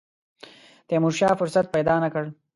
[0.87, 2.23] تیمورشاه فرصت پیدا نه کړ.